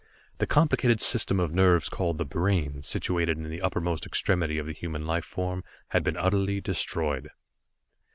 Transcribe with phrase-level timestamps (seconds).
[0.39, 4.73] The complicated system of nerves, called the brain, situated in the uppermost extremity of the
[4.73, 7.29] human life form, had been utterly destroyed.